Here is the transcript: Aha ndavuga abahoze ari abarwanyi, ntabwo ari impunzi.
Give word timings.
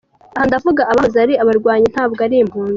Aha 0.35 0.45
ndavuga 0.49 0.81
abahoze 0.91 1.17
ari 1.25 1.33
abarwanyi, 1.43 1.87
ntabwo 1.93 2.19
ari 2.27 2.35
impunzi. 2.43 2.69